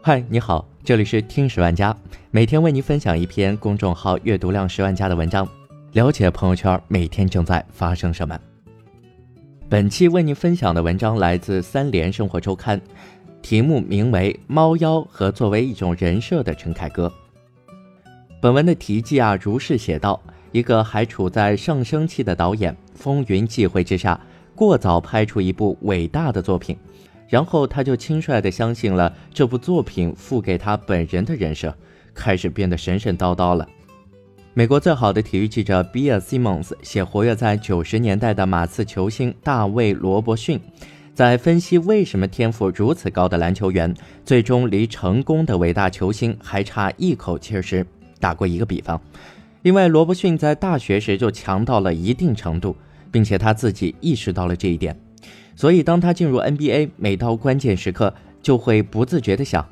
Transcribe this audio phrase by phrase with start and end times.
[0.00, 1.96] 嗨，你好，这里是听十万加，
[2.30, 5.48] 每天为您分享一篇公众号阅读量十万加的文章，
[5.92, 8.38] 了解朋友圈每天正在发生什么。
[9.68, 12.80] 本期为您分享的文章来自三联生活周刊，
[13.40, 17.10] 题目名为《猫妖和作为一种人设的陈凯歌》。
[18.40, 24.20] 本文的题记啊，如是写道：一个还处在上升期的导演，风云际会之下，
[24.54, 26.76] 过早拍出一部伟大的作品。
[27.28, 31.74] 然后他就轻率地相信了这部作品赋给他本人的人设，
[32.14, 33.68] 开始变得神神叨叨了。
[34.54, 40.60] 美国最好的体育记者比尔·西蒙斯写活跃在九十年代的马刺球星大卫·罗伯逊，
[41.14, 43.94] 在分析为什么天赋如此高的篮球员
[44.26, 47.86] 最终离成功的伟大球星还差一口气时，
[48.20, 49.00] 打过一个比方：
[49.62, 52.76] 因为罗伯逊在大学时就强到了一定程度，
[53.10, 54.94] 并且他自己意识到了这一点。
[55.54, 59.66] 所以，当他进入 NBA，每到关键时刻，就会不自觉地想：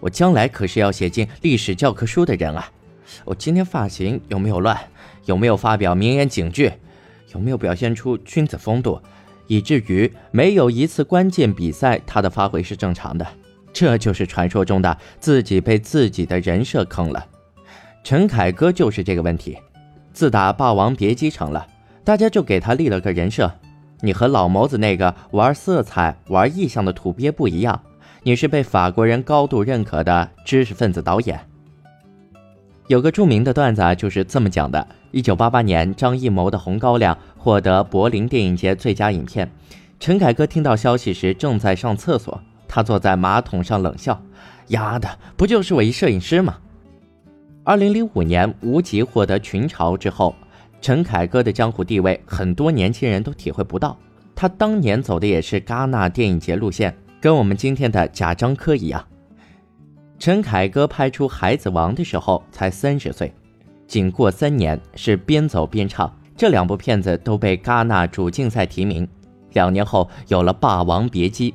[0.00, 2.70] 我将来可是要写进历史教科书的人啊！
[3.24, 4.78] 我今天发型有没有乱？
[5.26, 6.72] 有没有发表名言警句？
[7.34, 9.00] 有没有表现出君子风度？
[9.46, 13.26] 以至于没有一次关键比赛他的发挥是正常的。
[13.72, 17.26] 这就是传说中的自己被自己的人设坑了。
[18.02, 19.58] 陈凯歌就是这个问题。
[20.12, 21.66] 自打《霸王别姬》成了，
[22.02, 23.52] 大家就给他立了个人设。
[24.00, 27.80] 你和老谋子那个玩色彩、玩意象的土鳖不一样，
[28.22, 31.40] 你是被法国人高度认可的知识分子导演。
[32.86, 39.50] 有个著名的段子啊，就是这么讲的：一九八八年，张艺谋的《红高粱》获得柏林电影节最佳影片。
[39.98, 44.22] 陈凯歌听到消息时正在上厕所，他坐在马桶上冷笑
[44.68, 46.58] ：“丫的，不就是我一摄影师吗？”
[47.64, 50.34] 二零零五年，无极获得群嘲之后。
[50.80, 53.96] 陈凯歌的江湖地位，很多年轻人都体会不到。
[54.34, 59.04] 他当年走的也是戛纳电影节路线，跟我们今天的贾樟柯一样。
[60.18, 63.32] 陈凯歌拍出《孩子王》的时候才三十岁，
[63.86, 69.06] 仅过三年是边走边唱，这两部片子都被戛纳主竞赛提名。
[69.54, 71.50] 两年后有了《霸王别姬》，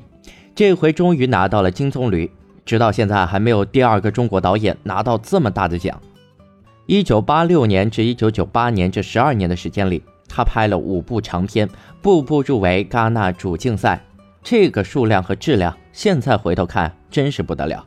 [0.54, 2.28] 这回终于拿到了金棕榈，
[2.66, 5.98] 直到现在还没有第二个中国导演拿到这么大的奖。
[6.86, 11.66] 一九八六年至一九九八年这十二年的时间里，他拍了五部长片，
[12.02, 13.98] 步步入围戛纳主竞赛。
[14.42, 17.86] 这个数量和质量，现在回头看真是不得了。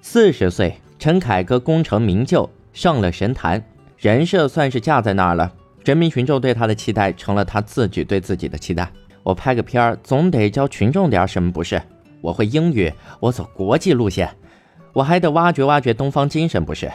[0.00, 3.62] 四十岁，陈凯歌功成名就，上了神坛，
[3.98, 5.52] 人设算是架在那儿了。
[5.84, 8.90] 人民群众对他的期待，成了他自己对自己的期待。
[9.22, 11.78] 我拍个片儿，总得教群众点什么不是？
[12.22, 14.34] 我会英语，我走国际路线。
[14.94, 16.90] 我还得挖掘挖掘东方精神，不是？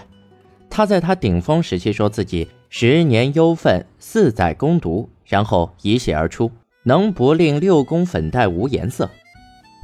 [0.70, 6.52] 他在他顶峰时期说自己十年忧愤，四载攻读，然后一泻而出，
[6.84, 9.10] 能不令六宫粉黛无颜色？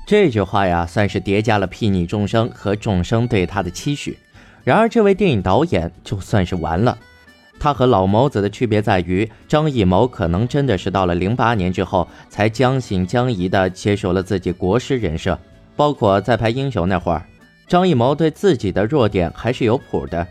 [0.07, 4.17] 这句话呀，算是叠加了睥睨众生和众生对他的期许。
[4.63, 6.97] 然而，这位电影导演就算是完了。
[7.59, 15.37] 他和老谋子的区别在于，张艺谋可能真的是到了零八年之后，才将信将疑的接受了自己国师人设，
[15.75, 17.25] 包括在拍《英雄》那会儿。
[17.67, 20.25] 张艺谋对自己的弱点还是有谱的，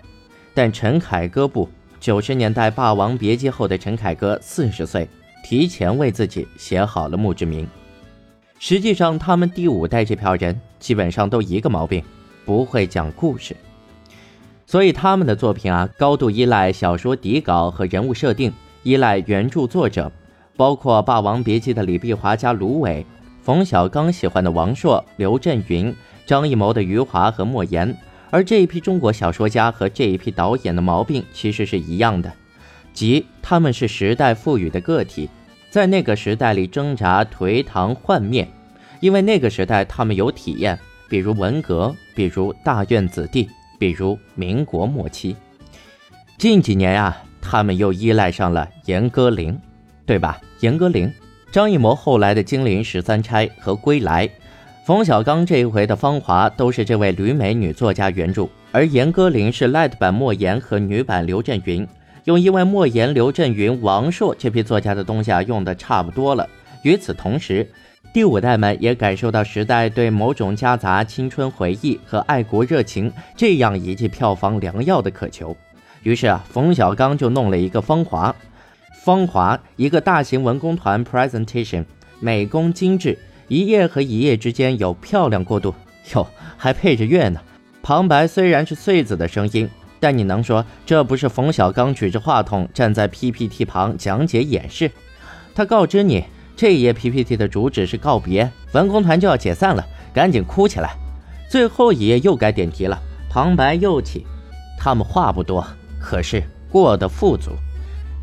[0.53, 1.69] 但陈凯歌不。
[2.01, 5.09] 九十年代《霸王别姬》后的陈凯歌四十岁，
[5.43, 7.67] 提前为自己写好了墓志铭。
[8.59, 12.05] 实际上，他们第五代这票人基本上都一个毛病，
[12.45, 13.57] 不会讲故事。
[14.67, 18.53] 所以他们的作品啊，高度依赖小说底稿和人物设定，
[18.83, 20.13] 依赖原著作者，
[20.59, 23.05] 包括《霸王别姬》的李碧华加芦苇，
[23.45, 25.95] 冯小刚喜欢的王朔、刘震云。
[26.27, 27.95] 张艺谋的余华和莫言，
[28.31, 32.33] 而这一批中国小说家和这一批导演的毛病其实是一样的，
[32.95, 35.29] 即他们是时代赋予的个体，
[35.69, 38.49] 在那个时代里挣扎颓唐幻灭，
[39.01, 40.79] 因为那个时代他们有体验，
[41.11, 45.37] 比如文革，比如大院子弟，比如民国末期。
[46.39, 49.55] 近几年呀，他们又依赖上了严歌苓，
[50.07, 50.41] 对吧？
[50.61, 51.13] 严歌苓，
[51.55, 54.27] 张艺谋后来的《金陵十三钗》和《归来》。
[54.85, 61.87] 冯小刚这一回的《芳华》都是这位旅美女作家原著，而严歌苓是 light 版莫言和女版刘震云，
[62.25, 66.45] 用因为莫言、刘震云、王朔这批作家的东西啊用的差不多了。
[66.83, 67.65] 与此同时，
[68.13, 75.57] 第五代们也感受到时代对某种夹杂青春回忆和爱国热情这样一剂票房良药的渴求，
[76.03, 78.31] 于是啊，冯小刚就弄了一个《芳华》，
[79.03, 81.85] 《芳华》一个大型文工团 presentation，
[82.21, 83.19] 美工精致。
[83.49, 85.75] 一页和一页之间有漂亮过渡，
[86.15, 86.27] 哟，
[86.57, 87.41] 还配着乐呢。
[87.83, 89.69] 旁白虽然是穗子的声音，
[90.01, 94.91] 但你能说这不是冯小刚举着话筒站在 PPT 旁讲解演示？
[95.55, 96.25] 他告知你
[96.57, 100.95] 这一页 PPT 的主旨是告别，文工团就要解散了，赶紧哭起来。
[101.51, 102.99] 最后一页又该点题了，
[103.29, 104.27] 旁白又起。
[104.79, 105.67] 他们话不多，
[106.01, 107.51] 可是过得富足。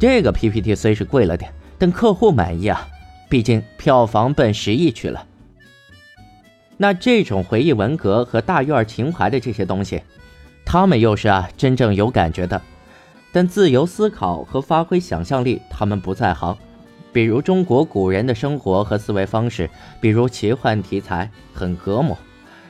[0.02, 2.88] 这个 PPT 虽是贵了点，但客户满意啊，
[3.30, 5.28] 毕竟票房奔十亿去了。
[6.78, 10.02] 那这种回忆文革和大院情怀的这些东西，
[10.66, 12.60] 他们又是啊真正有感觉的。
[13.32, 16.58] 但自由思考和发挥想象力，他们不在行。
[17.14, 19.70] 比如中国古人的生活和思维方式，
[20.00, 22.18] 比如奇幻题材，很隔膜，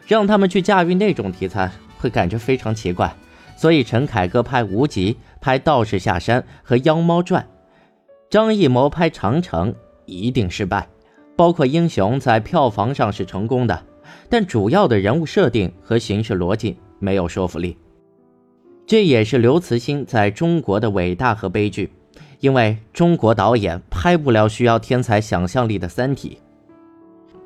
[0.06, 3.16] 让他们去驾驭那种题材，会感觉非常奇怪。
[3.56, 7.44] 所以陈凯歌拍《无极》、拍《道士下山》和《妖猫传》，
[8.30, 9.74] 张艺谋拍《长城》
[10.06, 10.88] 一定失败。
[11.36, 13.84] 包括《英雄》在票房上是成功的，
[14.30, 17.78] 但主要的人物设定和形式逻辑没有说服力。
[18.86, 21.92] 这也是刘慈欣在中国的伟大和悲剧。
[22.42, 26.40] 因为中国导演拍不了需要天才想象力的《三体》。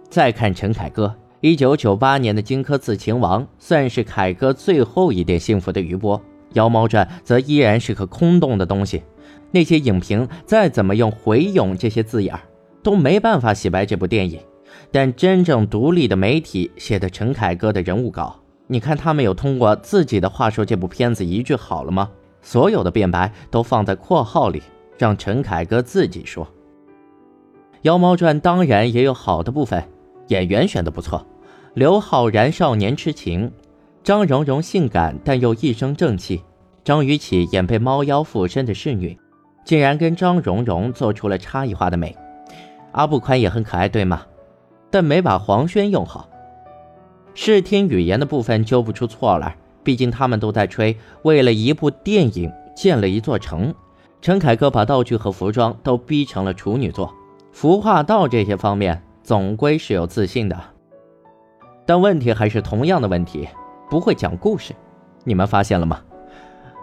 [0.09, 6.17] 再看陈凯歌，一九九八年的《荆轲刺秦王》算是凯歌最后一点幸福的余波，
[6.55, 9.03] 《妖猫传》则依然是个空洞的东西。
[9.51, 12.41] 那些影评再怎么用回勇这些字眼儿，
[12.83, 14.41] 都没办法洗白这部电影。
[14.91, 22.09] 但真正独立的媒体写的陈凯歌的人物稿，你看他们有通过自己的话说这部片子一句好了吗？
[22.41, 24.61] 所有的辩白都放在括号里。
[24.97, 26.45] 让陈凯歌自己说，
[27.81, 29.83] 《妖猫传》当然也有好的部分，
[30.29, 31.27] 演员选的不错。
[31.73, 33.51] 刘昊然少年痴情，
[34.05, 36.43] 张荣荣性感但又一身正气。
[36.83, 39.17] 张雨绮演被猫妖附身的侍女，
[39.65, 42.15] 竟然跟张荣荣做出了差异化的美。
[42.91, 44.21] 阿布宽也很可爱，对吗？
[44.91, 46.29] 但没把黄轩用好。
[47.33, 53.73] 视听语言的部分揪不出错来，毕竟他们都在吹，为了一部电影建了一座城。
[54.21, 57.11] 陈凯歌把道具和服装都逼成了处女座，
[57.51, 60.55] 服化道这些方面总归是有自信的，
[61.87, 63.49] 但问题还是同样的问题，
[63.89, 64.73] 不会讲故事。
[65.23, 66.01] 你们发现了吗？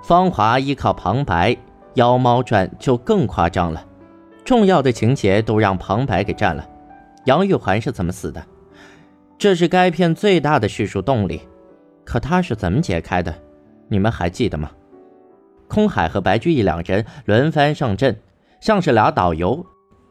[0.02, 1.50] 芳华依靠旁白，
[1.94, 3.84] 《妖猫传》就更夸张了，
[4.44, 6.68] 重要的情节都让旁白给占了。
[7.26, 8.44] 杨玉环是怎么死的？
[9.38, 11.42] 这是该片最大的叙述动力，
[12.04, 13.34] 可他是怎么解开的？
[13.88, 14.70] 你们还记得吗？
[15.68, 18.20] 空海和白居易两人轮番上阵，
[18.60, 19.64] 像是俩导游，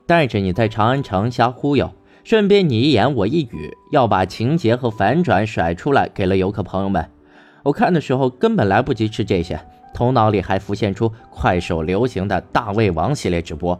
[0.08, 1.92] 带着你在长安城瞎忽悠，
[2.24, 7.10] 顺便你一言我一语，要把情节和反转甩出来给了游客朋友们。
[7.64, 9.60] 我看的时候根本来不及吃这些，
[9.94, 13.80] 头脑里还浮现出快手流行的大胃王系列直播。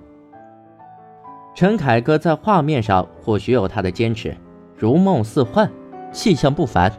[1.54, 4.36] 陈凯歌在画面上或许有他的坚持，
[4.78, 5.70] 如梦似幻，
[6.12, 6.92] 气象不凡。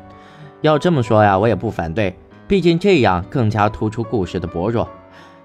[0.60, 2.14] 要这么说呀，我也不反对。
[2.46, 4.88] 毕竟这样更加突出故事的薄弱。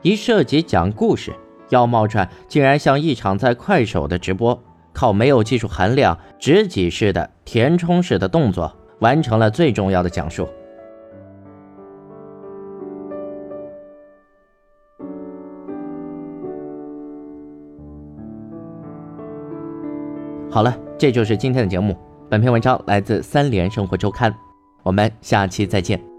[0.01, 1.31] 一涉及讲故事，
[1.69, 4.61] 《妖猫传》竟然像一场在快手的直播，
[4.97, 10.49] 靠没有技术含量、直挤式的填充式的动作，完成了最重要的讲述。
[20.49, 21.95] 好了，这就是今天的节目。
[22.27, 24.33] 本篇文章来自三联生活周刊，
[24.81, 26.16] 我们下期再见。